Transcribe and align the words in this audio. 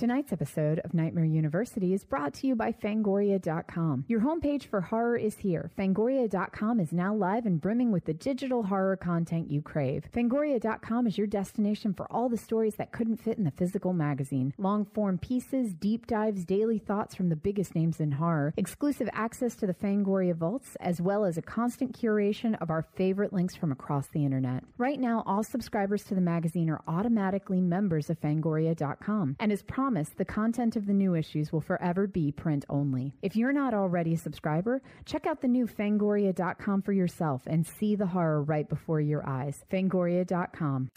Tonight's 0.00 0.32
episode 0.32 0.78
of 0.78 0.94
Nightmare 0.94 1.26
University 1.26 1.92
is 1.92 2.04
brought 2.04 2.32
to 2.32 2.46
you 2.46 2.54
by 2.54 2.72
Fangoria.com. 2.72 4.06
Your 4.08 4.20
homepage 4.20 4.64
for 4.64 4.80
horror 4.80 5.18
is 5.18 5.36
here. 5.36 5.70
Fangoria.com 5.78 6.80
is 6.80 6.90
now 6.90 7.14
live 7.14 7.44
and 7.44 7.60
brimming 7.60 7.92
with 7.92 8.06
the 8.06 8.14
digital 8.14 8.62
horror 8.62 8.96
content 8.96 9.50
you 9.50 9.60
crave. 9.60 10.06
Fangoria.com 10.10 11.06
is 11.06 11.18
your 11.18 11.26
destination 11.26 11.92
for 11.92 12.10
all 12.10 12.30
the 12.30 12.38
stories 12.38 12.76
that 12.76 12.92
couldn't 12.92 13.18
fit 13.18 13.36
in 13.36 13.44
the 13.44 13.50
physical 13.50 13.92
magazine. 13.92 14.54
Long 14.56 14.86
form 14.86 15.18
pieces, 15.18 15.74
deep 15.74 16.06
dives, 16.06 16.46
daily 16.46 16.78
thoughts 16.78 17.14
from 17.14 17.28
the 17.28 17.36
biggest 17.36 17.74
names 17.74 18.00
in 18.00 18.12
horror, 18.12 18.54
exclusive 18.56 19.10
access 19.12 19.54
to 19.56 19.66
the 19.66 19.74
Fangoria 19.74 20.34
vaults, 20.34 20.78
as 20.80 21.02
well 21.02 21.26
as 21.26 21.36
a 21.36 21.42
constant 21.42 21.92
curation 21.92 22.56
of 22.62 22.70
our 22.70 22.86
favorite 22.94 23.34
links 23.34 23.54
from 23.54 23.70
across 23.70 24.06
the 24.06 24.24
internet. 24.24 24.64
Right 24.78 24.98
now, 24.98 25.22
all 25.26 25.42
subscribers 25.42 26.04
to 26.04 26.14
the 26.14 26.22
magazine 26.22 26.70
are 26.70 26.80
automatically 26.88 27.60
members 27.60 28.08
of 28.08 28.18
Fangoria.com. 28.18 29.36
And 29.38 29.52
as 29.52 29.60
promised, 29.60 29.89
the 29.90 30.24
content 30.24 30.76
of 30.76 30.86
the 30.86 30.92
new 30.92 31.14
issues 31.14 31.52
will 31.52 31.60
forever 31.60 32.06
be 32.06 32.32
print 32.32 32.64
only. 32.68 33.14
If 33.22 33.36
you're 33.36 33.52
not 33.52 33.74
already 33.74 34.14
a 34.14 34.18
subscriber, 34.18 34.82
check 35.04 35.26
out 35.26 35.40
the 35.40 35.48
new 35.48 35.66
Fangoria.com 35.66 36.82
for 36.82 36.92
yourself 36.92 37.42
and 37.46 37.66
see 37.66 37.96
the 37.96 38.06
horror 38.06 38.42
right 38.42 38.68
before 38.68 39.00
your 39.00 39.26
eyes. 39.28 39.64
Fangoria.com. 39.70 40.90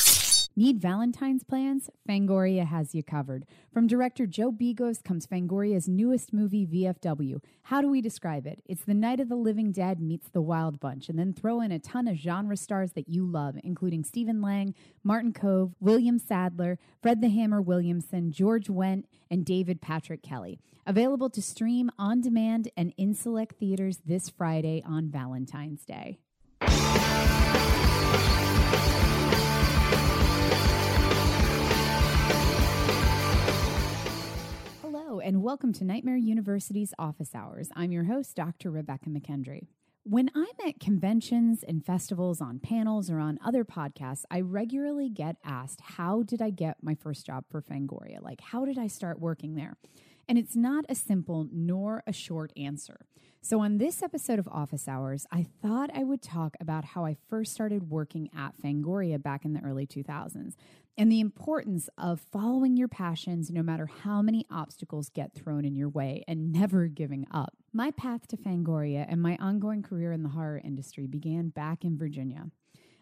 Need 0.54 0.82
Valentine's 0.82 1.46
plans? 1.46 1.90
Fangoria 2.08 2.66
has 2.66 2.94
you 2.94 3.04
covered. 3.04 3.46
From 3.74 3.88
director 3.88 4.26
Joe 4.26 4.52
Begos 4.52 5.02
comes 5.02 5.26
Fangoria's 5.26 5.88
newest 5.88 6.34
movie, 6.34 6.68
VFW. 6.68 7.42
How 7.64 7.80
do 7.80 7.90
we 7.90 8.02
describe 8.02 8.46
it? 8.46 8.62
It's 8.66 8.84
the 8.84 8.94
Night 8.94 9.22
of 9.22 9.30
the 9.30 9.38
Living 9.38 9.72
Dead 9.72 10.02
meets 10.02 10.28
the 10.28 10.42
Wild 10.42 10.82
Bunch, 10.82 11.08
and 11.08 11.18
then 11.18 11.32
throw 11.32 11.62
in 11.62 11.72
a 11.72 11.80
ton 11.80 12.06
of 12.06 12.18
genre 12.18 12.58
stars 12.58 12.92
that 12.94 13.08
you 13.08 13.26
love, 13.26 13.56
including 13.64 14.04
Stephen 14.04 14.42
Lang, 14.42 14.76
Martin 15.06 15.32
Kove, 15.32 15.74
William 15.80 16.20
Sadler, 16.20 16.78
Fred 17.02 17.22
the 17.22 17.30
Hammer 17.30 17.62
Williamson, 17.62 18.34
George 18.34 18.68
Wendt, 18.68 19.06
and 19.30 19.46
David 19.46 19.82
Patrick 19.82 20.22
Kelly. 20.22 20.60
Available 20.86 21.30
to 21.30 21.42
stream 21.42 21.90
on 21.98 22.20
demand 22.20 22.70
and 22.76 22.94
in 22.98 23.14
select 23.14 23.58
theaters 23.58 24.00
this 24.06 24.30
Friday 24.30 24.84
on 24.86 25.08
Valentine's 25.10 25.86
Day. 25.86 26.18
And 35.24 35.44
welcome 35.44 35.72
to 35.74 35.84
Nightmare 35.84 36.18
University's 36.18 36.96
Office 36.98 37.36
Hours. 37.36 37.70
I'm 37.76 37.92
your 37.92 38.06
host, 38.06 38.36
Dr. 38.36 38.72
Rebecca 38.72 39.08
McKendry. 39.10 39.68
When 40.04 40.32
I'm 40.34 40.68
at 40.68 40.80
conventions 40.80 41.64
and 41.64 41.86
festivals, 41.86 42.42
on 42.42 42.58
panels, 42.58 43.08
or 43.12 43.20
on 43.20 43.38
other 43.46 43.64
podcasts, 43.64 44.24
I 44.32 44.42
regularly 44.42 45.10
get 45.10 45.36
asked, 45.46 45.80
How 45.82 46.24
did 46.24 46.42
I 46.42 46.50
get 46.50 46.78
my 46.82 46.96
first 46.96 47.28
job 47.28 47.46
for 47.52 47.62
Fangoria? 47.62 48.20
Like, 48.20 48.42
how 48.42 48.66
did 48.66 48.80
I 48.80 48.88
start 48.88 49.20
working 49.20 49.54
there? 49.54 49.78
And 50.28 50.38
it's 50.38 50.56
not 50.56 50.86
a 50.88 50.96
simple 50.96 51.48
nor 51.52 52.04
a 52.08 52.14
short 52.14 52.52
answer. 52.56 53.06
So, 53.44 53.60
on 53.60 53.80
this 53.80 54.04
episode 54.04 54.38
of 54.38 54.48
Office 54.48 54.88
Hours, 54.88 55.26
I 55.32 55.48
thought 55.64 55.90
I 55.96 56.04
would 56.04 56.22
talk 56.22 56.56
about 56.62 56.86
how 56.86 57.06
I 57.06 57.18
first 57.28 57.54
started 57.54 57.90
working 57.90 58.30
at 58.38 58.56
Fangoria 58.62 59.22
back 59.22 59.46
in 59.46 59.54
the 59.54 59.64
early 59.64 59.88
2000s 59.88 60.54
and 60.96 61.12
the 61.12 61.20
importance 61.20 61.90
of 61.98 62.22
following 62.32 62.78
your 62.78 62.88
passions 62.88 63.50
no 63.50 63.64
matter 63.64 63.88
how 64.04 64.22
many 64.22 64.46
obstacles 64.52 65.10
get 65.10 65.34
thrown 65.34 65.66
in 65.66 65.76
your 65.76 65.90
way 65.90 66.24
and 66.28 66.52
never 66.52 66.86
giving 66.88 67.26
up. 67.32 67.56
My 67.74 67.90
path 67.90 68.28
to 68.28 68.38
Fangoria 68.38 69.08
and 69.10 69.22
my 69.22 69.38
ongoing 69.38 69.82
career 69.82 70.12
in 70.12 70.22
the 70.22 70.30
horror 70.30 70.62
industry 70.64 71.08
began 71.08 71.50
back 71.50 71.84
in 71.84 71.98
Virginia. 71.98 72.46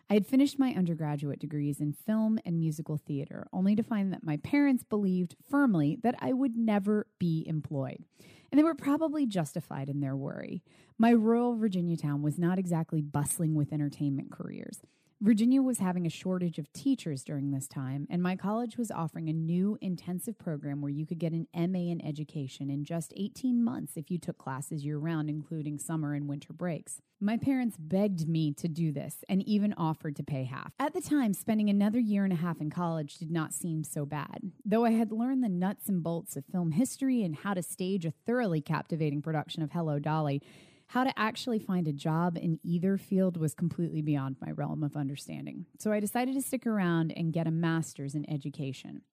I 0.10 0.16
had 0.16 0.26
finished 0.26 0.58
my 0.58 0.74
undergraduate 0.74 1.40
degrees 1.40 1.80
in 1.80 1.94
film 1.94 2.40
and 2.44 2.58
musical 2.58 2.98
theater, 2.98 3.48
only 3.54 3.76
to 3.76 3.84
find 3.84 4.12
that 4.12 4.24
my 4.24 4.38
parents 4.38 4.84
believed 4.84 5.36
firmly 5.48 6.00
that 6.02 6.16
I 6.20 6.34
would 6.34 6.58
never 6.58 7.06
be 7.20 7.44
employed. 7.48 8.04
And 8.52 8.58
they 8.58 8.64
were 8.64 8.74
probably 8.74 9.28
justified 9.28 9.88
in 9.88 10.00
their 10.00 10.16
worry. 10.16 10.64
My 10.98 11.12
rural 11.12 11.56
Virginia 11.56 11.96
town 11.96 12.24
was 12.24 12.40
not 12.40 12.58
exactly 12.58 13.02
bustling 13.02 13.54
with 13.54 13.72
entertainment 13.72 14.32
careers. 14.32 14.82
Virginia 15.22 15.62
was 15.62 15.80
having 15.80 16.06
a 16.06 16.10
shortage 16.10 16.60
of 16.60 16.72
teachers 16.72 17.26
during 17.26 17.52
this 17.52 17.68
time, 17.68 18.08
and 18.10 18.24
my 18.24 18.38
college 18.38 18.78
was 18.78 18.90
offering 18.90 19.28
a 19.28 19.34
new 19.34 19.78
intensive 19.82 20.40
program 20.40 20.82
where 20.82 20.90
you 20.90 21.06
could 21.06 21.20
get 21.20 21.34
an 21.34 21.46
MA 21.54 21.92
in 21.92 22.00
education 22.06 22.70
in 22.70 22.86
just 22.86 23.12
18 23.18 23.62
months 23.62 23.98
if 23.98 24.10
you 24.10 24.18
took 24.18 24.38
classes 24.38 24.86
year 24.86 24.98
round, 24.98 25.30
including 25.30 25.78
summer 25.78 26.14
and 26.14 26.30
winter 26.30 26.54
breaks. 26.54 27.02
My 27.20 27.36
parents 27.36 27.76
begged 27.78 28.30
me 28.30 28.54
to 28.54 28.70
do 28.70 28.94
this 28.94 29.26
and 29.28 29.44
even 29.44 29.74
offered 29.74 30.16
to 30.16 30.24
pay 30.24 30.46
half. 30.46 30.72
At 30.80 30.94
the 30.94 31.02
time, 31.02 31.34
spending 31.34 31.70
another 31.70 32.00
year 32.00 32.24
and 32.24 32.32
a 32.32 32.38
half 32.38 32.62
in 32.62 32.70
college 32.70 33.16
did 33.16 33.30
not 33.30 33.54
seem 33.54 33.84
so 33.84 34.06
bad. 34.06 34.54
Though 34.64 34.86
I 34.86 34.92
had 34.92 35.12
learned 35.12 35.44
the 35.44 35.50
nuts 35.50 35.90
and 35.90 36.02
bolts 36.02 36.38
of 36.38 36.46
film 36.46 36.72
history 36.72 37.24
and 37.24 37.36
how 37.36 37.54
to 37.56 37.62
stage 37.62 38.06
a 38.06 38.14
thoroughly 38.26 38.62
captivating 38.62 39.22
production 39.22 39.64
of 39.64 39.74
Hello 39.74 40.00
Dolly, 40.00 40.42
how 40.90 41.04
to 41.04 41.20
actually 41.20 41.60
find 41.60 41.88
a 41.88 41.94
job 41.94 42.36
in 42.36 42.60
either 42.64 42.98
field 42.98 43.38
was 43.38 43.54
completely 43.54 44.02
beyond 44.02 44.36
my 44.42 44.52
realm 44.52 44.84
of 44.84 44.98
understanding. 44.98 45.68
So 45.78 45.92
I 45.92 46.00
decided 46.00 46.34
to 46.34 46.42
stick 46.42 46.66
around 46.66 47.12
and 47.12 47.32
get 47.32 47.46
a 47.46 47.52
master's 47.52 48.16
in 48.16 48.28
education. 48.30 49.04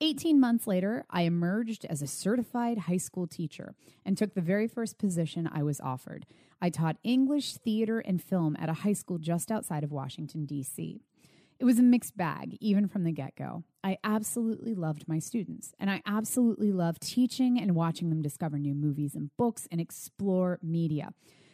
18 0.00 0.40
months 0.40 0.66
later, 0.66 1.04
I 1.10 1.22
emerged 1.22 1.84
as 1.84 2.00
a 2.00 2.06
certified 2.06 2.78
high 2.78 2.96
school 2.96 3.26
teacher 3.26 3.74
and 4.02 4.16
took 4.16 4.32
the 4.32 4.40
very 4.40 4.66
first 4.66 4.96
position 4.96 5.46
I 5.52 5.62
was 5.62 5.78
offered. 5.78 6.24
I 6.62 6.70
taught 6.70 6.96
English, 7.04 7.52
theater, 7.56 7.98
and 7.98 8.22
film 8.22 8.56
at 8.58 8.70
a 8.70 8.74
high 8.74 8.94
school 8.94 9.18
just 9.18 9.52
outside 9.52 9.84
of 9.84 9.92
Washington, 9.92 10.46
D.C. 10.46 11.02
It 11.60 11.66
was 11.66 11.78
a 11.78 11.82
mixed 11.82 12.16
bag, 12.16 12.56
even 12.58 12.88
from 12.88 13.04
the 13.04 13.12
get 13.12 13.36
go. 13.36 13.64
I 13.84 13.98
absolutely 14.02 14.74
loved 14.74 15.06
my 15.06 15.18
students, 15.18 15.74
and 15.78 15.90
I 15.90 16.00
absolutely 16.06 16.72
loved 16.72 17.02
teaching 17.02 17.60
and 17.60 17.74
watching 17.74 18.08
them 18.08 18.22
discover 18.22 18.58
new 18.58 18.74
movies 18.74 19.14
and 19.14 19.28
books 19.36 19.68
and 19.70 19.78
explore 19.78 20.58
media. 20.62 21.10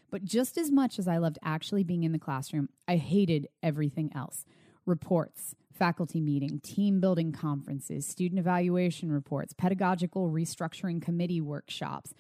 But 0.09 0.25
just 0.25 0.57
as 0.59 0.71
much 0.71 1.01
as 1.01 1.09
I 1.09 1.17
loved 1.17 1.41
actually 1.43 1.83
being 1.83 2.05
in 2.05 2.13
the 2.13 2.21
classroom, 2.21 2.69
I 2.87 2.99
hated 2.99 3.49
everything 3.65 4.13
else 4.15 4.45
reports, 4.87 5.57
faculty 5.73 6.21
meeting, 6.21 6.61
team 6.61 7.01
building 7.01 7.33
conferences, 7.33 8.07
student 8.07 8.39
evaluation 8.39 9.11
reports, 9.11 9.55
pedagogical 9.55 10.31
restructuring 10.31 11.03
committee 11.03 11.41
workshops. 11.41 12.15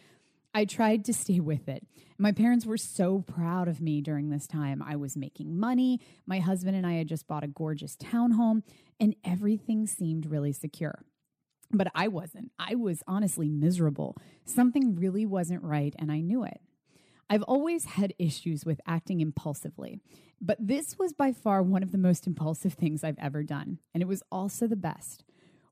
I 0.56 0.64
tried 0.64 1.04
to 1.04 1.12
stay 1.12 1.38
with 1.38 1.68
it. 1.68 1.86
My 2.16 2.32
parents 2.32 2.64
were 2.64 2.78
so 2.78 3.20
proud 3.20 3.68
of 3.68 3.82
me 3.82 4.00
during 4.00 4.30
this 4.30 4.46
time. 4.46 4.82
I 4.82 4.96
was 4.96 5.14
making 5.14 5.60
money. 5.60 6.00
My 6.24 6.38
husband 6.38 6.74
and 6.74 6.86
I 6.86 6.94
had 6.94 7.08
just 7.08 7.26
bought 7.28 7.44
a 7.44 7.46
gorgeous 7.46 7.94
townhome, 7.94 8.62
and 8.98 9.14
everything 9.22 9.86
seemed 9.86 10.24
really 10.24 10.52
secure. 10.52 11.04
But 11.70 11.88
I 11.94 12.08
wasn't. 12.08 12.52
I 12.58 12.74
was 12.74 13.02
honestly 13.06 13.50
miserable. 13.50 14.16
Something 14.46 14.96
really 14.96 15.26
wasn't 15.26 15.62
right, 15.62 15.94
and 15.98 16.10
I 16.10 16.20
knew 16.20 16.42
it. 16.42 16.62
I've 17.28 17.42
always 17.42 17.84
had 17.84 18.14
issues 18.18 18.64
with 18.64 18.80
acting 18.86 19.20
impulsively, 19.20 20.00
but 20.40 20.56
this 20.58 20.98
was 20.98 21.12
by 21.12 21.32
far 21.32 21.62
one 21.62 21.82
of 21.82 21.92
the 21.92 21.98
most 21.98 22.26
impulsive 22.26 22.72
things 22.72 23.04
I've 23.04 23.18
ever 23.18 23.42
done, 23.42 23.78
and 23.92 24.02
it 24.02 24.08
was 24.08 24.22
also 24.32 24.66
the 24.66 24.74
best. 24.74 25.22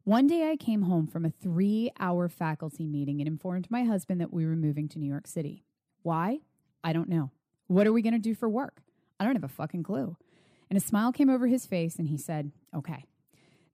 One 0.04 0.26
day 0.26 0.50
I 0.50 0.56
came 0.56 0.82
home 0.82 1.06
from 1.06 1.24
a 1.24 1.30
three 1.30 1.90
hour 1.98 2.28
faculty 2.28 2.86
meeting 2.86 3.22
and 3.22 3.26
informed 3.26 3.70
my 3.70 3.84
husband 3.84 4.20
that 4.20 4.34
we 4.34 4.44
were 4.44 4.54
moving 4.54 4.86
to 4.88 4.98
New 4.98 5.08
York 5.08 5.26
City. 5.26 5.64
Why? 6.02 6.40
I 6.84 6.92
don't 6.92 7.08
know. 7.08 7.30
What 7.68 7.86
are 7.86 7.92
we 7.92 8.02
going 8.02 8.12
to 8.12 8.18
do 8.18 8.34
for 8.34 8.46
work? 8.46 8.82
I 9.18 9.24
don't 9.24 9.34
have 9.34 9.44
a 9.44 9.48
fucking 9.48 9.82
clue. 9.82 10.18
And 10.68 10.76
a 10.76 10.80
smile 10.80 11.10
came 11.10 11.30
over 11.30 11.46
his 11.46 11.64
face 11.64 11.96
and 11.96 12.08
he 12.08 12.18
said, 12.18 12.52
Okay. 12.76 13.06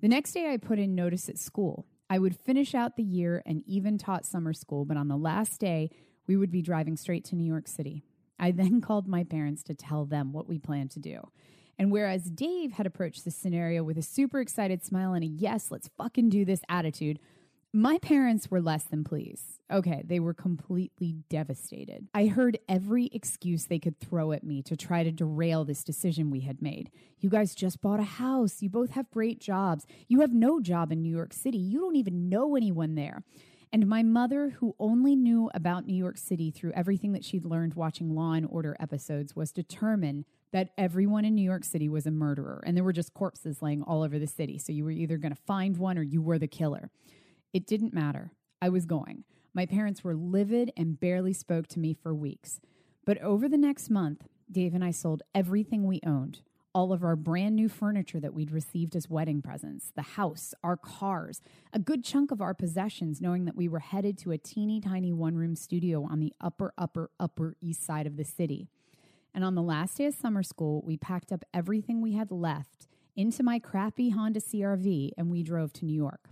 The 0.01 0.07
next 0.07 0.33
day 0.33 0.53
I 0.53 0.57
put 0.57 0.79
in 0.79 0.95
notice 0.95 1.29
at 1.29 1.37
school. 1.37 1.85
I 2.09 2.21
would 2.21 2.37
finish 2.37 2.77
out 2.77 2.95
the 2.95 3.03
year 3.03 3.43
and 3.45 3.65
even 3.67 3.99
taught 3.99 4.25
summer 4.25 4.53
school, 4.53 4.85
but 4.85 4.97
on 4.97 5.09
the 5.09 5.17
last 5.17 5.61
day, 5.61 5.91
we 6.29 6.37
would 6.37 6.53
be 6.53 6.63
driving 6.63 6.97
straight 6.97 7.25
to 7.27 7.35
New 7.35 7.45
York 7.45 7.67
City. 7.67 8.05
I 8.39 8.53
then 8.53 8.81
called 8.81 9.09
my 9.09 9.25
parents 9.25 9.65
to 9.65 9.75
tell 9.75 10.05
them 10.05 10.33
what 10.33 10.49
we 10.49 10.59
planned 10.59 10.93
to 10.93 11.01
do. 11.01 11.29
And 11.81 11.91
whereas 11.91 12.25
Dave 12.25 12.73
had 12.73 12.85
approached 12.85 13.25
this 13.25 13.35
scenario 13.35 13.83
with 13.83 13.97
a 13.97 14.03
super 14.03 14.39
excited 14.39 14.85
smile 14.85 15.15
and 15.15 15.25
a 15.25 15.27
yes, 15.27 15.71
let's 15.71 15.89
fucking 15.97 16.29
do 16.29 16.45
this 16.45 16.61
attitude, 16.69 17.19
my 17.73 17.97
parents 17.97 18.51
were 18.51 18.61
less 18.61 18.85
than 18.85 19.03
pleased. 19.03 19.63
Okay, 19.73 20.03
they 20.05 20.21
were 20.21 20.35
completely 20.35 21.17
devastated. 21.31 22.07
I 22.13 22.27
heard 22.27 22.59
every 22.69 23.09
excuse 23.15 23.65
they 23.65 23.79
could 23.79 23.99
throw 23.99 24.33
at 24.33 24.45
me 24.45 24.61
to 24.65 24.77
try 24.77 25.03
to 25.05 25.11
derail 25.11 25.65
this 25.65 25.83
decision 25.83 26.31
we 26.31 26.41
had 26.41 26.61
made. 26.61 26.91
You 27.19 27.31
guys 27.31 27.55
just 27.55 27.81
bought 27.81 27.99
a 27.99 28.03
house. 28.03 28.61
You 28.61 28.69
both 28.69 28.91
have 28.91 29.11
great 29.11 29.41
jobs. 29.41 29.87
You 30.07 30.21
have 30.21 30.35
no 30.35 30.61
job 30.61 30.93
in 30.93 31.01
New 31.01 31.17
York 31.17 31.33
City. 31.33 31.57
You 31.57 31.81
don't 31.81 31.97
even 31.97 32.29
know 32.29 32.57
anyone 32.57 32.95
there. 32.95 33.23
And 33.73 33.87
my 33.87 34.03
mother, 34.03 34.51
who 34.59 34.75
only 34.79 35.17
knew 35.17 35.51
about 35.55 35.87
New 35.87 35.97
York 35.97 36.19
City 36.19 36.51
through 36.51 36.73
everything 36.73 37.13
that 37.13 37.25
she'd 37.25 37.47
learned 37.47 37.73
watching 37.73 38.15
Law 38.15 38.33
and 38.33 38.47
Order 38.51 38.77
episodes, 38.79 39.35
was 39.35 39.51
determined 39.51 40.27
that 40.53 40.71
everyone 40.77 41.25
in 41.25 41.35
New 41.35 41.43
York 41.43 41.65
City 41.65 41.89
was 41.89 42.07
a 42.07 42.11
murderer 42.11 42.63
and 42.67 42.77
there 42.77 42.85
were 42.85 42.93
just 42.93 43.15
corpses 43.15 43.63
laying 43.63 43.83
all 43.83 44.03
over 44.03 44.19
the 44.19 44.27
city. 44.27 44.59
So 44.59 44.73
you 44.73 44.85
were 44.85 44.91
either 44.91 45.17
going 45.17 45.35
to 45.35 45.43
find 45.47 45.77
one 45.77 45.97
or 45.97 46.03
you 46.03 46.21
were 46.21 46.39
the 46.39 46.49
killer. 46.49 46.91
It 47.53 47.67
didn't 47.67 47.95
matter. 47.95 48.33
I 48.61 48.69
was 48.69 48.85
going. 48.85 49.25
My 49.55 49.67
parents 49.67 50.05
were 50.05 50.15
livid 50.15 50.73
and 50.77 50.99
barely 50.99 51.33
spoke 51.33 51.67
to 51.69 51.79
me 51.79 51.95
for 51.95 52.15
weeks. 52.15 52.61
But 53.05 53.21
over 53.23 53.49
the 53.49 53.59
next 53.59 53.91
month, 53.91 54.27
Dave 54.51 54.75
and 54.75 54.85
I 54.85 54.91
sold 54.91 55.23
everything 55.35 55.87
we 55.87 56.01
owned 56.05 56.41
all 56.75 56.93
of 56.93 57.03
our 57.03 57.17
brand 57.17 57.57
new 57.57 57.69
furniture 57.69 58.21
that 58.21 58.35
we'd 58.35 58.53
received 58.53 58.95
as 58.95 59.11
wedding 59.11 59.43
presents, 59.43 59.93
the 59.95 60.03
house, 60.03 60.55
our 60.63 60.77
cars, 60.77 61.43
a 61.73 61.79
good 61.79 62.05
chunk 62.05 62.31
of 62.31 62.41
our 62.41 62.55
possessions, 62.55 63.21
knowing 63.21 63.45
that 63.45 63.57
we 63.57 63.69
were 63.69 63.81
headed 63.81 64.17
to 64.19 64.31
a 64.31 64.39
teeny 64.39 64.81
tiny 64.81 65.13
one 65.13 65.35
room 65.35 65.57
studio 65.57 66.07
on 66.09 66.21
the 66.21 66.33
upper, 66.41 66.73
upper, 66.79 67.11
upper 67.19 67.57
east 67.61 67.85
side 67.85 68.07
of 68.07 68.17
the 68.17 68.25
city. 68.25 68.69
And 69.35 69.45
on 69.45 69.55
the 69.55 69.63
last 69.63 69.97
day 69.97 70.07
of 70.07 70.15
summer 70.15 70.43
school, 70.43 70.83
we 70.85 70.97
packed 70.97 71.33
up 71.33 71.45
everything 71.55 72.01
we 72.01 72.13
had 72.15 72.31
left 72.31 72.89
into 73.17 73.43
my 73.43 73.59
crappy 73.59 74.11
Honda 74.11 74.41
CRV 74.41 75.11
and 75.17 75.31
we 75.31 75.43
drove 75.43 75.73
to 75.75 75.85
New 75.85 75.95
York. 75.95 76.31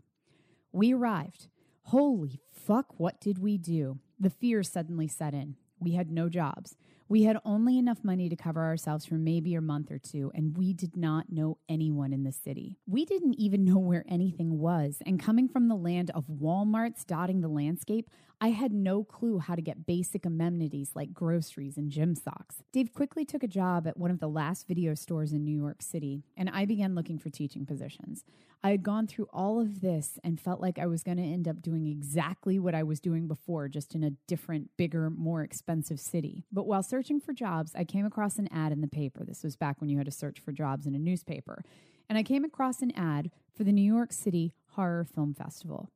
We 0.73 0.93
arrived. 0.93 1.49
Holy 1.85 2.41
fuck, 2.51 2.99
what 2.99 3.21
did 3.21 3.39
we 3.39 3.57
do? 3.57 3.99
The 4.19 4.31
fear 4.31 4.63
suddenly 4.63 5.09
set 5.09 5.35
in. 5.35 5.57
We 5.81 5.93
had 5.93 6.11
no 6.11 6.29
jobs. 6.29 6.77
We 7.11 7.23
had 7.23 7.39
only 7.43 7.79
enough 7.79 8.05
money 8.05 8.29
to 8.29 8.37
cover 8.37 8.63
ourselves 8.63 9.07
for 9.07 9.15
maybe 9.15 9.55
a 9.55 9.63
month 9.63 9.91
or 9.91 9.99
two, 9.99 10.31
and 10.35 10.55
we 10.59 10.75
did 10.75 10.95
not 10.95 11.33
know 11.33 11.57
anyone 11.67 12.13
in 12.13 12.23
the 12.23 12.33
city. 12.33 12.77
We 12.87 13.07
didn't 13.07 13.35
even 13.35 13.65
know 13.69 13.79
where 13.79 14.05
anything 14.07 14.59
was, 14.59 14.99
and 15.07 15.19
coming 15.19 15.49
from 15.49 15.69
the 15.69 15.75
land 15.75 16.11
of 16.15 16.27
Walmarts 16.27 17.07
dotting 17.07 17.41
the 17.41 17.49
landscape, 17.49 18.11
I 18.43 18.51
had 18.51 18.73
no 18.73 19.05
clue 19.05 19.39
how 19.39 19.55
to 19.55 19.63
get 19.63 19.87
basic 19.87 20.27
amenities 20.27 20.93
like 20.95 21.15
groceries 21.15 21.79
and 21.79 21.91
gym 21.91 22.15
socks. 22.15 22.57
Dave 22.73 22.93
quickly 22.93 23.25
took 23.25 23.43
a 23.43 23.49
job 23.49 23.87
at 23.87 23.97
one 23.97 24.11
of 24.11 24.21
the 24.21 24.29
last 24.29 24.69
video 24.69 24.95
stores 24.95 25.33
in 25.33 25.45
New 25.45 25.59
York 25.59 25.81
City, 25.81 26.25
and 26.37 26.51
I 26.51 26.67
began 26.67 26.95
looking 26.95 27.19
for 27.19 27.31
teaching 27.31 27.65
positions. 27.65 28.23
I 28.63 28.71
had 28.71 28.83
gone 28.83 29.07
through 29.07 29.29
all 29.33 29.61
of 29.61 29.81
this 29.81 30.19
and 30.25 30.41
felt 30.41 30.61
like 30.61 30.79
I 30.79 30.87
was 30.87 31.03
going 31.03 31.17
to 31.17 31.23
end 31.23 31.47
up 31.47 31.63
doing 31.63 31.87
exactly 31.87 32.59
what 32.59 32.75
I 32.75 32.83
was 32.83 33.01
doing 33.01 33.29
before, 33.29 33.69
just 33.69 33.95
in 33.95 34.03
a 34.03 34.11
different, 34.27 34.71
bigger, 34.77 35.11
more 35.11 35.43
expensive 35.43 36.01
city. 36.01 36.45
But 36.53 36.67
while 36.67 36.83
searching 36.99 37.21
for 37.21 37.33
jobs, 37.33 37.71
I 37.77 37.85
came 37.85 38.05
across 38.05 38.39
an 38.39 38.49
ad 38.53 38.73
in 38.73 38.81
the 38.81 38.89
paper. 38.89 39.25
This 39.25 39.45
was 39.45 39.55
back 39.55 39.81
when 39.81 39.89
you 39.89 39.99
had 39.99 40.07
to 40.07 40.11
search 40.11 40.41
for 40.41 40.51
jobs 40.51 40.85
in 40.85 40.97
a 40.97 40.99
newspaper. 40.99 41.63
And 42.09 42.19
I 42.19 42.25
came 42.25 42.45
across 42.45 42.83
an 42.83 42.91
ad 42.97 43.31
for 43.57 43.63
the 43.63 43.71
New 43.71 43.95
York 43.95 44.13
City 44.13 44.53
Horror 44.71 45.05
Film 45.05 45.33
Festival. 45.33 45.91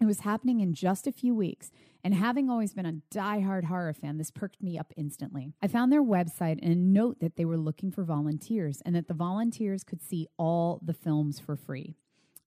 It 0.00 0.06
was 0.06 0.20
happening 0.20 0.60
in 0.60 0.72
just 0.72 1.06
a 1.06 1.12
few 1.12 1.34
weeks, 1.34 1.70
and 2.02 2.14
having 2.14 2.48
always 2.48 2.72
been 2.72 2.86
a 2.86 3.02
die-hard 3.10 3.66
horror 3.66 3.92
fan, 3.92 4.16
this 4.16 4.30
perked 4.30 4.62
me 4.62 4.78
up 4.78 4.94
instantly. 4.96 5.52
I 5.60 5.66
found 5.66 5.92
their 5.92 6.02
website 6.02 6.58
and 6.62 6.72
a 6.72 6.74
note 6.74 7.20
that 7.20 7.36
they 7.36 7.44
were 7.44 7.58
looking 7.58 7.90
for 7.90 8.02
volunteers 8.02 8.80
and 8.86 8.96
that 8.96 9.08
the 9.08 9.12
volunteers 9.12 9.84
could 9.84 10.00
see 10.00 10.26
all 10.38 10.80
the 10.82 10.94
films 10.94 11.38
for 11.38 11.54
free. 11.54 11.96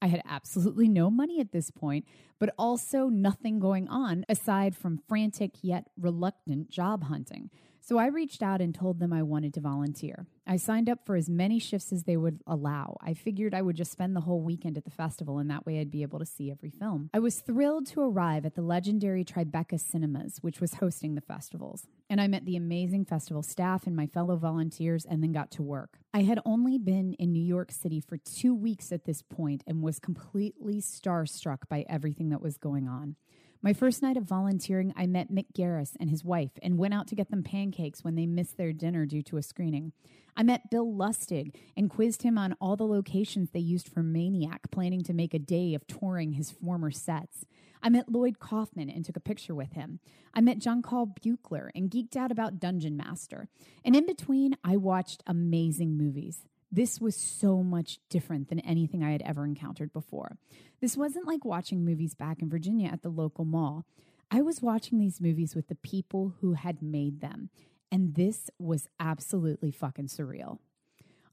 I 0.02 0.08
had 0.08 0.24
absolutely 0.28 0.90
no 0.90 1.12
money 1.12 1.40
at 1.40 1.52
this 1.52 1.70
point, 1.70 2.06
but 2.40 2.56
also 2.58 3.08
nothing 3.10 3.60
going 3.60 3.88
on 3.88 4.26
aside 4.28 4.76
from 4.76 5.00
frantic 5.08 5.58
yet 5.62 5.90
reluctant 5.96 6.72
job 6.72 7.04
hunting. 7.04 7.52
So 7.86 7.98
I 7.98 8.08
reached 8.08 8.42
out 8.42 8.62
and 8.62 8.74
told 8.74 9.00
them 9.00 9.12
I 9.12 9.24
wanted 9.24 9.54
to 9.56 9.60
volunteer. 9.60 10.26
I 10.48 10.56
signed 10.56 10.88
up 10.88 11.06
for 11.06 11.18
as 11.18 11.30
many 11.30 11.60
shifts 11.60 11.92
as 11.92 12.04
they 12.04 12.16
would 12.16 12.40
allow. 12.48 12.96
I 13.02 13.14
figured 13.14 13.54
I 13.54 13.62
would 13.62 13.76
just 13.76 13.92
spend 13.92 14.16
the 14.16 14.22
whole 14.22 14.40
weekend 14.40 14.78
at 14.78 14.86
the 14.86 14.90
festival, 14.90 15.38
and 15.38 15.50
that 15.50 15.66
way 15.66 15.82
I'd 15.82 15.92
be 15.92 16.02
able 16.02 16.20
to 16.20 16.26
see 16.26 16.50
every 16.50 16.70
film. 16.70 17.10
I 17.14 17.20
was 17.20 17.42
thrilled 17.42 17.88
to 17.88 18.02
arrive 18.02 18.46
at 18.46 18.56
the 18.56 18.62
legendary 18.62 19.26
Tribeca 19.26 19.82
Cinemas, 19.82 20.38
which 20.40 20.62
was 20.62 20.76
hosting 20.76 21.16
the 21.16 21.22
festivals. 21.22 21.86
And 22.10 22.22
I 22.22 22.28
met 22.28 22.46
the 22.46 22.56
amazing 22.56 23.04
festival 23.04 23.44
staff 23.44 23.86
and 23.86 23.98
my 23.98 24.08
fellow 24.08 24.38
volunteers, 24.38 25.04
and 25.04 25.22
then 25.22 25.34
got 25.34 25.52
to 25.52 25.62
work. 25.62 26.00
I 26.14 26.22
had 26.22 26.40
only 26.46 26.78
been 26.78 27.16
in 27.16 27.34
New 27.34 27.44
York 27.44 27.70
City 27.70 28.00
for 28.00 28.16
two 28.16 28.56
weeks 28.56 28.94
at 28.94 29.04
this 29.04 29.22
point 29.22 29.62
and 29.68 29.82
was 29.82 30.00
completely 30.00 30.80
starstruck 30.80 31.68
by 31.68 31.86
everything 31.90 32.30
that 32.30 32.42
was 32.42 32.56
going 32.56 32.88
on. 32.88 33.18
My 33.66 33.72
first 33.72 34.02
night 34.02 34.18
of 34.18 34.26
volunteering, 34.26 34.94
I 34.98 35.08
met 35.08 35.32
Mick 35.32 35.54
Garris 35.58 35.96
and 35.98 36.10
his 36.10 36.26
wife 36.26 36.52
and 36.62 36.78
went 36.78 36.94
out 36.94 37.08
to 37.08 37.16
get 37.16 37.30
them 37.30 37.44
pancakes 37.44 38.04
when 38.04 38.16
they 38.16 38.26
missed 38.26 38.58
their 38.58 38.74
dinner 38.74 39.06
due 39.06 39.22
to 39.24 39.38
a 39.38 39.42
screening. 39.42 39.94
I 40.36 40.44
met 40.44 40.70
Bill 40.70 40.86
Lustig 40.86 41.56
and 41.78 41.90
quizzed 41.90 42.24
him 42.24 42.38
on 42.38 42.58
all 42.60 42.76
the 42.76 42.84
locations 42.84 43.52
they 43.52 43.62
used 43.62 43.88
for 43.88 44.04
Maniac, 44.04 44.70
planning 44.70 45.02
to 45.04 45.14
make 45.14 45.34
a 45.34 45.40
day 45.40 45.76
of 45.76 45.88
touring 45.88 46.34
his 46.34 46.52
former 46.52 46.92
sets. 46.92 47.46
I 47.82 47.88
met 47.88 48.12
Lloyd 48.12 48.38
Kaufman 48.38 48.90
and 48.90 49.06
took 49.06 49.16
a 49.16 49.22
picture 49.22 49.56
with 49.56 49.72
him. 49.72 50.02
I 50.34 50.42
met 50.42 50.60
John 50.60 50.82
Carl 50.82 51.08
Buechler 51.08 51.70
and 51.74 51.90
geeked 51.90 52.18
out 52.18 52.34
about 52.34 52.60
Dungeon 52.60 52.98
Master. 52.98 53.48
And 53.86 53.96
in 53.96 54.06
between, 54.06 54.58
I 54.66 54.76
watched 54.76 55.24
amazing 55.26 55.96
movies. 55.96 56.40
This 56.74 57.00
was 57.00 57.16
so 57.16 57.62
much 57.62 58.00
different 58.10 58.50
than 58.50 58.60
anything 58.62 59.04
I 59.04 59.12
had 59.12 59.22
ever 59.22 59.46
encountered 59.46 59.94
before. 59.94 60.40
This 60.82 60.98
wasn't 60.98 61.28
like 61.28 61.46
watching 61.46 61.86
movies 61.86 62.16
back 62.16 62.42
in 62.42 62.50
Virginia 62.50 62.90
at 62.92 63.04
the 63.04 63.10
local 63.10 63.46
mall. 63.46 63.86
I 64.32 64.42
was 64.42 64.64
watching 64.64 64.98
these 64.98 65.22
movies 65.22 65.54
with 65.54 65.68
the 65.68 65.76
people 65.76 66.34
who 66.42 66.54
had 66.54 66.82
made 66.82 67.22
them, 67.22 67.52
and 67.92 68.16
this 68.16 68.50
was 68.58 68.88
absolutely 69.00 69.70
fucking 69.70 70.08
surreal. 70.08 70.58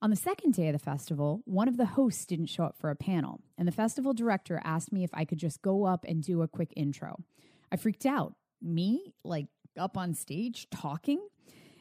On 0.03 0.11
the 0.11 0.17
second 0.17 0.53
day 0.53 0.69
of 0.69 0.75
the 0.75 0.79
festival, 0.79 1.41
one 1.47 1.69
of 1.69 1.79
the 1.79 1.87
hosts 1.87 2.27
didn't 2.27 2.51
show 2.51 2.65
up 2.65 2.77
for 2.77 2.91
a 2.91 2.95
panel, 2.95 3.41
and 3.57 3.67
the 3.67 3.73
festival 3.73 4.13
director 4.13 4.61
asked 4.63 4.93
me 4.93 5.05
if 5.05 5.11
I 5.15 5.25
could 5.25 5.39
just 5.39 5.63
go 5.63 5.87
up 5.87 6.05
and 6.07 6.23
do 6.23 6.43
a 6.43 6.49
quick 6.49 6.75
intro. 6.77 7.25
I 7.73 7.77
freaked 7.77 8.05
out. 8.05 8.35
Me? 8.61 9.15
Like 9.25 9.47
up 9.79 9.97
on 9.97 10.13
stage 10.13 10.69
talking? 10.71 11.27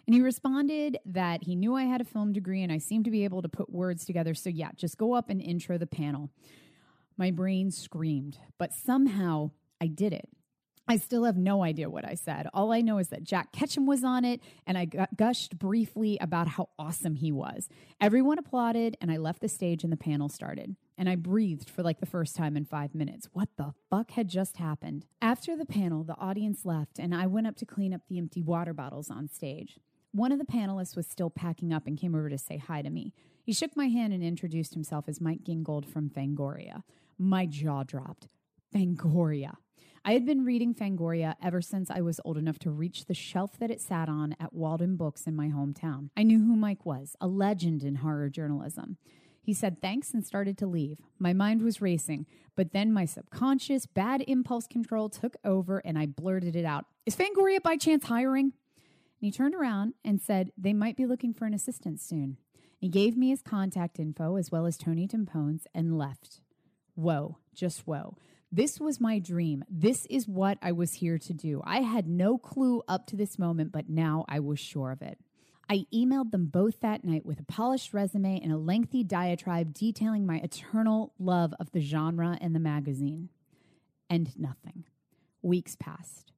And 0.10 0.16
he 0.16 0.22
responded 0.22 0.98
that 1.06 1.44
he 1.44 1.56
knew 1.56 1.76
I 1.76 1.84
had 1.84 2.02
a 2.02 2.04
film 2.04 2.34
degree 2.34 2.64
and 2.64 2.72
I 2.72 2.80
seemed 2.80 3.06
to 3.06 3.12
be 3.12 3.26
able 3.26 3.44
to 3.44 3.48
put 3.48 3.72
words 3.72 4.06
together. 4.06 4.34
So, 4.34 4.50
yeah, 4.50 4.72
just 4.76 4.98
go 4.98 5.14
up 5.14 5.30
and 5.30 5.40
intro 5.40 5.78
the 5.78 5.86
panel. 5.86 6.32
My 7.16 7.30
brain 7.30 7.70
screamed, 7.70 8.40
but 8.58 8.74
somehow 8.74 9.52
I 9.80 9.86
did 9.86 10.14
it. 10.14 10.28
I 10.88 10.98
still 10.98 11.26
have 11.26 11.38
no 11.38 11.64
idea 11.64 11.92
what 11.92 12.06
I 12.06 12.16
said. 12.16 12.48
All 12.56 12.74
I 12.74 12.82
know 12.82 12.98
is 12.98 13.10
that 13.10 13.24
Jack 13.24 13.52
Ketchum 13.52 13.86
was 13.86 14.04
on 14.04 14.26
it, 14.26 14.42
and 14.66 14.80
I 14.80 14.86
gushed 15.16 15.60
briefly 15.60 16.18
about 16.20 16.48
how 16.48 16.70
awesome 16.80 17.14
he 17.14 17.32
was. 17.32 17.70
Everyone 18.02 18.40
applauded, 18.40 18.98
and 19.00 19.12
I 19.12 19.18
left 19.18 19.42
the 19.42 19.48
stage, 19.48 19.84
and 19.84 19.94
the 19.94 19.98
panel 19.98 20.28
started. 20.28 20.76
And 20.98 21.08
I 21.08 21.18
breathed 21.18 21.70
for 21.70 21.84
like 21.84 22.00
the 22.00 22.08
first 22.08 22.36
time 22.36 22.58
in 22.58 22.66
five 22.66 22.96
minutes. 22.96 23.30
What 23.34 23.50
the 23.58 23.76
fuck 23.92 24.10
had 24.10 24.28
just 24.28 24.58
happened? 24.58 25.06
After 25.22 25.56
the 25.56 25.68
panel, 25.68 26.04
the 26.04 26.18
audience 26.18 26.66
left, 26.66 26.98
and 26.98 27.14
I 27.14 27.28
went 27.28 27.46
up 27.46 27.58
to 27.58 27.66
clean 27.68 27.94
up 27.94 28.02
the 28.10 28.18
empty 28.18 28.42
water 28.42 28.74
bottles 28.74 29.12
on 29.12 29.30
stage. 29.30 29.78
One 30.12 30.32
of 30.32 30.40
the 30.40 30.46
panelists 30.46 30.96
was 30.96 31.06
still 31.08 31.30
packing 31.30 31.72
up 31.72 31.86
and 31.86 31.98
came 31.98 32.16
over 32.16 32.30
to 32.30 32.38
say 32.38 32.58
hi 32.58 32.82
to 32.82 32.90
me. 32.90 33.14
He 33.44 33.54
shook 33.54 33.78
my 33.78 33.88
hand 33.88 34.12
and 34.12 34.24
introduced 34.24 34.74
himself 34.74 35.06
as 35.08 35.22
Mike 35.22 35.44
Gingold 35.44 35.86
from 35.86 36.10
Fangoria. 36.10 36.84
My 37.18 37.46
jaw 37.46 37.84
dropped. 37.84 38.28
Fangoria. 38.74 39.56
I 40.04 40.14
had 40.14 40.26
been 40.26 40.46
reading 40.46 40.74
Fangoria 40.74 41.36
ever 41.44 41.62
since 41.62 41.92
I 41.92 42.02
was 42.02 42.20
old 42.26 42.38
enough 42.38 42.58
to 42.60 42.72
reach 42.72 43.06
the 43.06 43.14
shelf 43.14 43.60
that 43.60 43.70
it 43.70 43.82
sat 43.82 44.10
on 44.10 44.36
at 44.40 44.54
Walden 44.54 44.96
Books 44.96 45.28
in 45.28 45.36
my 45.36 45.50
hometown. 45.50 46.10
I 46.18 46.24
knew 46.24 46.40
who 46.40 46.56
Mike 46.56 46.86
was, 46.86 47.16
a 47.22 47.28
legend 47.28 47.84
in 47.84 47.96
horror 47.96 48.30
journalism. 48.30 48.98
He 49.42 49.54
said 49.54 49.82
thanks 49.82 50.14
and 50.14 50.26
started 50.26 50.58
to 50.60 50.68
leave. 50.68 51.00
My 51.18 51.34
mind 51.34 51.62
was 51.62 51.82
racing, 51.82 52.26
but 52.56 52.72
then 52.72 52.92
my 52.94 53.06
subconscious 53.06 53.86
bad 53.86 54.24
impulse 54.28 54.68
control 54.68 55.10
took 55.10 55.36
over 55.44 55.80
and 55.80 56.00
I 56.00 56.06
blurted 56.06 56.56
it 56.56 56.66
out. 56.66 56.86
Is 57.06 57.16
Fangoria 57.16 57.62
by 57.62 57.76
chance 57.76 58.06
hiring? 58.06 58.54
And 59.20 59.26
he 59.28 59.32
turned 59.32 59.56
around 59.56 59.94
and 60.04 60.22
said 60.22 60.52
they 60.58 60.74
might 60.74 60.96
be 60.96 61.06
looking 61.06 61.34
for 61.34 61.46
an 61.46 61.54
assistant 61.54 62.00
soon. 62.00 62.38
He 62.78 62.88
gave 62.88 63.18
me 63.18 63.30
his 63.30 63.42
contact 63.42 64.00
info 64.00 64.38
as 64.38 64.52
well 64.52 64.66
as 64.66 64.78
Tony 64.78 65.08
Timpone's 65.08 65.68
and 65.76 65.98
left. 65.98 66.40
Whoa, 66.96 67.38
just 67.54 67.86
whoa. 67.86 68.16
This 68.52 68.80
was 68.80 69.00
my 69.00 69.20
dream. 69.20 69.64
This 69.70 70.08
is 70.10 70.28
what 70.28 70.58
I 70.62 70.72
was 70.72 70.94
here 70.94 71.18
to 71.20 71.34
do. 71.34 71.62
I 71.66 71.82
had 71.82 72.08
no 72.08 72.38
clue 72.38 72.82
up 72.88 73.06
to 73.08 73.16
this 73.16 73.38
moment, 73.38 73.72
but 73.72 73.90
now 73.90 74.26
I 74.28 74.40
was 74.40 74.60
sure 74.60 74.92
of 74.92 75.02
it. 75.02 75.20
I 75.70 75.86
emailed 75.94 76.32
them 76.32 76.48
both 76.48 76.80
that 76.80 77.04
night 77.04 77.26
with 77.26 77.40
a 77.40 77.44
polished 77.44 77.94
resume 77.94 78.40
and 78.42 78.52
a 78.52 78.58
lengthy 78.58 79.04
diatribe 79.04 79.74
detailing 79.74 80.26
my 80.26 80.38
eternal 80.38 81.14
love 81.20 81.54
of 81.60 81.72
the 81.72 81.82
genre 81.82 82.40
and 82.42 82.56
the 82.56 82.60
magazine. 82.60 83.30
And 84.10 84.36
nothing. 84.40 84.86
Weeks 85.44 85.76
passed. 85.76 86.32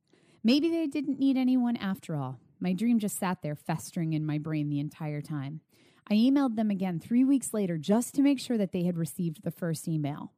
Maybe 0.43 0.69
they 0.69 0.87
didn't 0.87 1.19
need 1.19 1.37
anyone 1.37 1.77
after 1.77 2.17
all. 2.17 2.39
My 2.61 2.73
dream 2.73 2.99
just 2.99 3.17
sat 3.17 3.41
there 3.41 3.55
festering 3.55 4.13
in 4.13 4.25
my 4.25 4.37
brain 4.37 4.69
the 4.69 4.79
entire 4.79 5.19
time. 5.19 5.61
I 6.09 6.13
emailed 6.13 6.55
them 6.55 6.69
again 6.69 6.99
three 6.99 7.23
weeks 7.23 7.53
later 7.53 7.77
just 7.77 8.13
to 8.15 8.21
make 8.21 8.39
sure 8.39 8.57
that 8.57 8.71
they 8.71 8.83
had 8.83 8.97
received 8.97 9.43
the 9.43 9.51
first 9.51 9.87
email, 9.87 10.31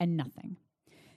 and 0.00 0.16
nothing. 0.16 0.56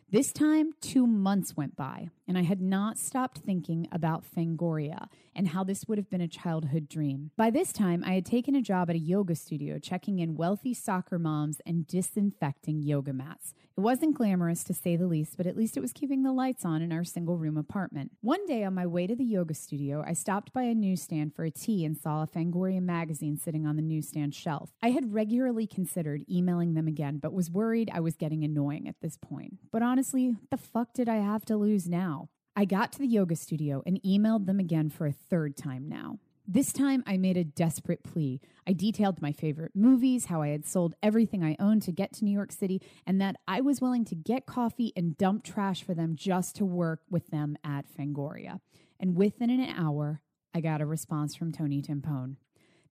This 0.09 0.31
time, 0.31 0.73
two 0.79 1.07
months 1.07 1.57
went 1.57 1.75
by, 1.75 2.09
and 2.27 2.37
I 2.37 2.43
had 2.43 2.61
not 2.61 2.97
stopped 2.97 3.39
thinking 3.39 3.87
about 3.91 4.23
Fangoria 4.23 5.07
and 5.35 5.49
how 5.49 5.63
this 5.63 5.87
would 5.87 5.97
have 5.97 6.09
been 6.09 6.21
a 6.21 6.27
childhood 6.27 6.87
dream. 6.87 7.31
By 7.35 7.49
this 7.49 7.73
time, 7.73 8.03
I 8.05 8.13
had 8.13 8.25
taken 8.25 8.55
a 8.55 8.61
job 8.61 8.89
at 8.89 8.95
a 8.95 8.99
yoga 8.99 9.35
studio, 9.35 9.79
checking 9.79 10.19
in 10.19 10.35
wealthy 10.35 10.73
soccer 10.73 11.19
moms 11.19 11.59
and 11.65 11.87
disinfecting 11.87 12.81
yoga 12.81 13.13
mats. 13.13 13.53
It 13.75 13.81
wasn't 13.81 14.15
glamorous 14.15 14.63
to 14.65 14.73
say 14.73 14.95
the 14.95 15.07
least, 15.07 15.35
but 15.35 15.47
at 15.47 15.57
least 15.57 15.75
it 15.77 15.79
was 15.79 15.93
keeping 15.93 16.21
the 16.21 16.31
lights 16.31 16.63
on 16.63 16.81
in 16.81 16.91
our 16.91 17.03
single 17.03 17.37
room 17.37 17.57
apartment. 17.57 18.11
One 18.21 18.45
day 18.45 18.63
on 18.63 18.75
my 18.75 18.85
way 18.85 19.07
to 19.07 19.15
the 19.15 19.23
yoga 19.23 19.55
studio, 19.55 20.03
I 20.05 20.13
stopped 20.13 20.53
by 20.53 20.63
a 20.63 20.75
newsstand 20.75 21.35
for 21.35 21.43
a 21.43 21.51
tea 21.51 21.83
and 21.83 21.97
saw 21.97 22.21
a 22.21 22.27
Fangoria 22.27 22.81
magazine 22.81 23.37
sitting 23.37 23.65
on 23.65 23.75
the 23.75 23.81
newsstand 23.81 24.35
shelf. 24.35 24.69
I 24.81 24.91
had 24.91 25.13
regularly 25.13 25.65
considered 25.65 26.23
emailing 26.29 26.75
them 26.75 26.87
again, 26.87 27.17
but 27.17 27.33
was 27.33 27.49
worried 27.49 27.89
I 27.91 27.99
was 27.99 28.15
getting 28.15 28.43
annoying 28.43 28.87
at 28.87 29.01
this 29.01 29.17
point. 29.17 29.57
But 29.71 29.81
honestly, 29.81 30.35
the 30.51 30.57
fuck 30.57 30.93
did 30.93 31.09
I 31.09 31.15
have 31.15 31.43
to 31.45 31.57
lose 31.57 31.89
now? 31.89 32.22
I 32.55 32.65
got 32.65 32.91
to 32.91 32.99
the 32.99 33.07
yoga 33.07 33.35
studio 33.35 33.81
and 33.85 34.01
emailed 34.03 34.45
them 34.45 34.59
again 34.59 34.89
for 34.89 35.07
a 35.07 35.11
third 35.11 35.57
time 35.57 35.89
now. 35.89 36.19
This 36.47 36.73
time, 36.73 37.03
I 37.07 37.17
made 37.17 37.37
a 37.37 37.43
desperate 37.43 38.03
plea. 38.03 38.41
I 38.67 38.73
detailed 38.73 39.21
my 39.21 39.31
favorite 39.31 39.71
movies, 39.73 40.25
how 40.25 40.41
I 40.41 40.49
had 40.49 40.65
sold 40.65 40.93
everything 41.01 41.43
I 41.43 41.55
owned 41.57 41.83
to 41.83 41.91
get 41.91 42.13
to 42.13 42.25
New 42.25 42.33
York 42.33 42.51
City, 42.51 42.81
and 43.07 43.19
that 43.21 43.37
I 43.47 43.61
was 43.61 43.81
willing 43.81 44.03
to 44.05 44.15
get 44.15 44.45
coffee 44.45 44.91
and 44.95 45.17
dump 45.17 45.43
trash 45.45 45.83
for 45.83 45.93
them 45.93 46.15
just 46.15 46.55
to 46.57 46.65
work 46.65 46.99
with 47.09 47.27
them 47.27 47.57
at 47.63 47.85
Fangoria. 47.87 48.59
And 48.99 49.15
within 49.15 49.49
an 49.49 49.61
hour, 49.61 50.21
I 50.53 50.59
got 50.59 50.81
a 50.81 50.85
response 50.85 51.33
from 51.33 51.53
Tony 51.53 51.81
Timpone. 51.81 52.35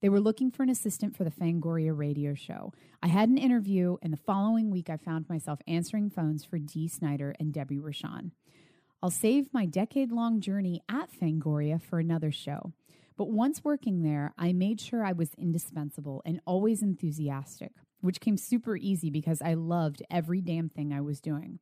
They 0.00 0.09
were 0.09 0.19
looking 0.19 0.50
for 0.50 0.64
an 0.64 0.71
assistant 0.71 1.14
for 1.14 1.23
the 1.23 1.31
Fangoria 1.31 1.97
radio 1.97 2.35
show. 2.35 2.73
I 3.02 3.09
had 3.09 3.28
an 3.28 3.38
interview, 3.38 3.99
and 4.02 4.12
the 4.12 4.16
following 4.16 4.71
week, 4.71 4.90
I 4.90 4.97
found 4.97 5.28
myself 5.28 5.61
answering 5.69 6.11
phones 6.11 6.45
for 6.45 6.59
Dee 6.59 6.88
Snider 6.88 7.35
and 7.38 7.52
Debbie 7.52 7.78
Rochon. 7.78 8.33
I'll 9.05 9.11
save 9.11 9.53
my 9.53 9.67
decade 9.67 10.13
long 10.13 10.41
journey 10.41 10.81
at 10.89 11.11
Fangoria 11.11 11.83
for 11.83 11.99
another 11.99 12.31
show. 12.31 12.73
But 13.17 13.31
once 13.31 13.65
working 13.65 14.03
there, 14.03 14.33
I 14.39 14.53
made 14.53 14.81
sure 14.81 15.05
I 15.05 15.11
was 15.11 15.35
indispensable 15.37 16.23
and 16.25 16.41
always 16.47 16.83
enthusiastic, 16.83 17.73
which 18.01 18.21
came 18.21 18.37
super 18.37 18.77
easy 18.77 19.11
because 19.11 19.43
I 19.43 19.55
loved 19.55 20.05
every 20.09 20.41
damn 20.41 20.69
thing 20.69 20.93
I 20.93 21.01
was 21.01 21.21
doing. 21.21 21.59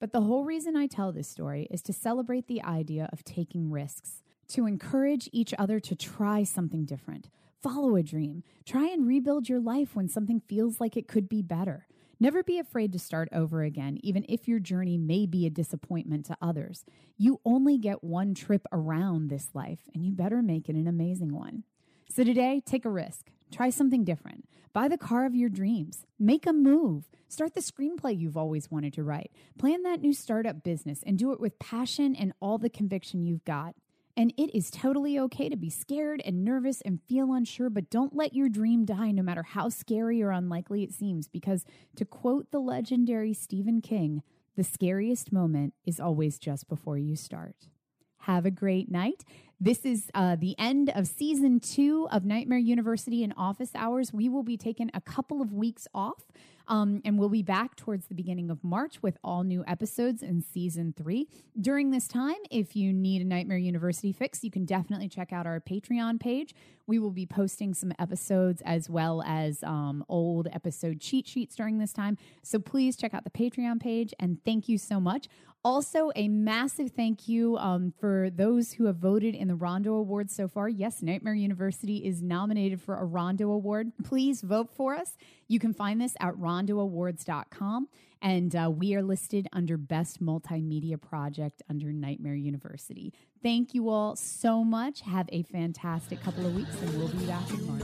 But 0.00 0.12
the 0.12 0.20
whole 0.20 0.44
reason 0.44 0.76
I 0.76 0.86
tell 0.86 1.12
this 1.12 1.28
story 1.28 1.66
is 1.70 1.80
to 1.82 1.94
celebrate 1.94 2.46
the 2.46 2.62
idea 2.62 3.08
of 3.10 3.24
taking 3.24 3.70
risks, 3.70 4.22
to 4.48 4.66
encourage 4.66 5.30
each 5.32 5.54
other 5.58 5.80
to 5.80 5.96
try 5.96 6.42
something 6.42 6.84
different, 6.84 7.30
follow 7.62 7.96
a 7.96 8.02
dream, 8.02 8.42
try 8.66 8.88
and 8.88 9.06
rebuild 9.06 9.48
your 9.48 9.60
life 9.60 9.96
when 9.96 10.10
something 10.10 10.40
feels 10.40 10.78
like 10.78 10.98
it 10.98 11.08
could 11.08 11.26
be 11.26 11.40
better. 11.40 11.86
Never 12.22 12.44
be 12.44 12.60
afraid 12.60 12.92
to 12.92 13.00
start 13.00 13.28
over 13.32 13.64
again, 13.64 13.98
even 14.04 14.24
if 14.28 14.46
your 14.46 14.60
journey 14.60 14.96
may 14.96 15.26
be 15.26 15.44
a 15.44 15.50
disappointment 15.50 16.24
to 16.26 16.36
others. 16.40 16.84
You 17.18 17.40
only 17.44 17.78
get 17.78 18.04
one 18.04 18.32
trip 18.32 18.64
around 18.70 19.26
this 19.26 19.48
life, 19.54 19.80
and 19.92 20.04
you 20.04 20.12
better 20.12 20.40
make 20.40 20.68
it 20.68 20.76
an 20.76 20.86
amazing 20.86 21.34
one. 21.34 21.64
So 22.08 22.22
today, 22.22 22.62
take 22.64 22.84
a 22.84 22.90
risk. 22.90 23.32
Try 23.50 23.70
something 23.70 24.04
different. 24.04 24.48
Buy 24.72 24.86
the 24.86 24.96
car 24.96 25.26
of 25.26 25.34
your 25.34 25.48
dreams. 25.48 26.06
Make 26.16 26.46
a 26.46 26.52
move. 26.52 27.08
Start 27.26 27.54
the 27.54 27.60
screenplay 27.60 28.16
you've 28.16 28.36
always 28.36 28.70
wanted 28.70 28.92
to 28.92 29.02
write. 29.02 29.32
Plan 29.58 29.82
that 29.82 30.00
new 30.00 30.12
startup 30.12 30.62
business 30.62 31.02
and 31.04 31.18
do 31.18 31.32
it 31.32 31.40
with 31.40 31.58
passion 31.58 32.14
and 32.14 32.34
all 32.40 32.56
the 32.56 32.70
conviction 32.70 33.24
you've 33.24 33.44
got. 33.44 33.74
And 34.16 34.34
it 34.36 34.54
is 34.54 34.70
totally 34.70 35.18
okay 35.18 35.48
to 35.48 35.56
be 35.56 35.70
scared 35.70 36.20
and 36.24 36.44
nervous 36.44 36.82
and 36.82 37.00
feel 37.08 37.32
unsure, 37.32 37.70
but 37.70 37.88
don't 37.88 38.14
let 38.14 38.34
your 38.34 38.48
dream 38.48 38.84
die 38.84 39.10
no 39.10 39.22
matter 39.22 39.42
how 39.42 39.70
scary 39.70 40.22
or 40.22 40.30
unlikely 40.30 40.82
it 40.82 40.92
seems. 40.92 41.28
Because 41.28 41.64
to 41.96 42.04
quote 42.04 42.50
the 42.50 42.60
legendary 42.60 43.32
Stephen 43.32 43.80
King, 43.80 44.22
the 44.54 44.64
scariest 44.64 45.32
moment 45.32 45.72
is 45.86 45.98
always 45.98 46.38
just 46.38 46.68
before 46.68 46.98
you 46.98 47.16
start. 47.16 47.68
Have 48.18 48.44
a 48.44 48.50
great 48.50 48.90
night. 48.90 49.24
This 49.58 49.86
is 49.86 50.10
uh, 50.14 50.36
the 50.36 50.54
end 50.58 50.90
of 50.94 51.06
season 51.06 51.58
two 51.58 52.06
of 52.10 52.24
Nightmare 52.24 52.58
University 52.58 53.24
and 53.24 53.32
Office 53.36 53.70
Hours. 53.74 54.12
We 54.12 54.28
will 54.28 54.42
be 54.42 54.56
taking 54.56 54.90
a 54.92 55.00
couple 55.00 55.40
of 55.40 55.52
weeks 55.52 55.88
off. 55.94 56.24
Um, 56.68 57.02
and 57.04 57.18
we'll 57.18 57.28
be 57.28 57.42
back 57.42 57.76
towards 57.76 58.06
the 58.06 58.14
beginning 58.14 58.50
of 58.50 58.62
March 58.62 59.02
with 59.02 59.18
all 59.22 59.44
new 59.44 59.64
episodes 59.66 60.22
in 60.22 60.42
season 60.42 60.94
three. 60.96 61.28
During 61.60 61.90
this 61.90 62.08
time, 62.08 62.36
if 62.50 62.76
you 62.76 62.92
need 62.92 63.22
a 63.22 63.24
Nightmare 63.24 63.58
University 63.58 64.12
fix, 64.12 64.42
you 64.44 64.50
can 64.50 64.64
definitely 64.64 65.08
check 65.08 65.32
out 65.32 65.46
our 65.46 65.60
Patreon 65.60 66.20
page. 66.20 66.54
We 66.92 66.98
will 66.98 67.10
be 67.10 67.24
posting 67.24 67.72
some 67.72 67.94
episodes 67.98 68.60
as 68.66 68.90
well 68.90 69.22
as 69.22 69.62
um, 69.62 70.04
old 70.10 70.46
episode 70.52 71.00
cheat 71.00 71.26
sheets 71.26 71.56
during 71.56 71.78
this 71.78 71.94
time. 71.94 72.18
So 72.42 72.58
please 72.58 72.98
check 72.98 73.14
out 73.14 73.24
the 73.24 73.30
Patreon 73.30 73.80
page 73.80 74.12
and 74.20 74.36
thank 74.44 74.68
you 74.68 74.76
so 74.76 75.00
much. 75.00 75.26
Also, 75.64 76.10
a 76.16 76.28
massive 76.28 76.90
thank 76.90 77.28
you 77.28 77.56
um, 77.56 77.94
for 77.98 78.28
those 78.28 78.72
who 78.72 78.84
have 78.84 78.96
voted 78.96 79.34
in 79.34 79.48
the 79.48 79.54
Rondo 79.54 79.94
Awards 79.94 80.36
so 80.36 80.48
far. 80.48 80.68
Yes, 80.68 81.00
Nightmare 81.00 81.32
University 81.32 82.04
is 82.04 82.20
nominated 82.20 82.78
for 82.78 82.98
a 82.98 83.06
Rondo 83.06 83.50
Award. 83.52 83.92
Please 84.04 84.42
vote 84.42 84.68
for 84.68 84.94
us. 84.94 85.16
You 85.48 85.58
can 85.58 85.72
find 85.72 85.98
this 85.98 86.14
at 86.20 86.34
rondooawards.com. 86.34 87.88
And 88.22 88.54
uh, 88.54 88.70
we 88.70 88.94
are 88.94 89.02
listed 89.02 89.48
under 89.52 89.76
Best 89.76 90.22
Multimedia 90.22 91.00
Project 91.00 91.60
under 91.68 91.92
Nightmare 91.92 92.36
University. 92.36 93.12
Thank 93.42 93.74
you 93.74 93.88
all 93.88 94.14
so 94.16 94.62
much. 94.62 95.00
Have 95.00 95.28
a 95.32 95.42
fantastic 95.42 96.22
couple 96.22 96.46
of 96.46 96.54
weeks, 96.54 96.74
and 96.80 96.96
we'll 96.96 97.08
be 97.08 97.26
back 97.26 97.50
in 97.50 97.66
March. 97.66 97.82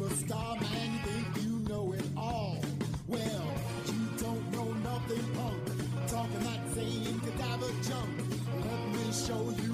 superstar, 0.00 0.60
man. 0.60 0.92
You 0.92 1.10
think 1.10 1.44
you 1.44 1.68
know 1.68 1.92
it 1.92 2.04
all. 2.16 2.58
Well, 3.06 3.54
you 3.86 4.18
don't 4.18 4.52
know 4.52 4.72
nothing, 4.72 5.24
punk. 5.34 6.08
Talking 6.08 6.40
that 6.40 6.74
same 6.74 7.20
cadaver 7.20 7.72
junk. 7.82 8.10
Let 8.64 8.88
me 8.94 9.12
show 9.12 9.54
you 9.62 9.69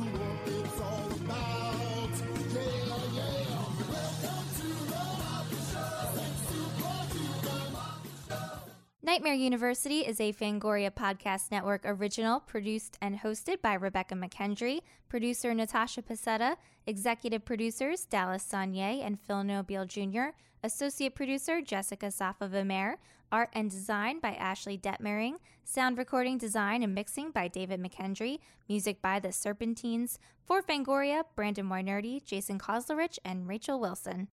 Nightmare 9.06 9.34
University 9.34 10.00
is 10.00 10.20
a 10.20 10.32
Fangoria 10.32 10.90
Podcast 10.90 11.52
Network 11.52 11.82
original, 11.84 12.40
produced 12.40 12.98
and 13.00 13.16
hosted 13.16 13.62
by 13.62 13.74
Rebecca 13.74 14.16
McKendry, 14.16 14.80
producer 15.08 15.54
Natasha 15.54 16.02
Pasetta, 16.02 16.56
executive 16.88 17.44
producers 17.44 18.04
Dallas 18.04 18.42
Sonnier 18.42 19.06
and 19.06 19.20
Phil 19.20 19.44
Nobile 19.44 19.84
Jr., 19.86 20.34
associate 20.64 21.14
producer 21.14 21.60
Jessica 21.60 22.10
Safa 22.10 22.48
Vimer, 22.48 22.96
art 23.30 23.50
and 23.52 23.70
design 23.70 24.18
by 24.18 24.32
Ashley 24.32 24.76
Detmering, 24.76 25.34
sound 25.62 25.98
recording 25.98 26.36
design 26.36 26.82
and 26.82 26.92
mixing 26.92 27.30
by 27.30 27.46
David 27.46 27.80
McKendry, 27.80 28.40
music 28.68 29.00
by 29.00 29.20
The 29.20 29.30
Serpentines, 29.30 30.18
for 30.44 30.62
Fangoria, 30.62 31.22
Brandon 31.36 31.68
Weinerdy, 31.68 32.24
Jason 32.24 32.58
Koslerich, 32.58 33.20
and 33.24 33.46
Rachel 33.46 33.78
Wilson. 33.78 34.24